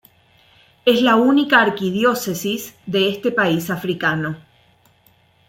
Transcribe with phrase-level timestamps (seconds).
[0.83, 4.35] Es la única arquidiócesis de este país africano.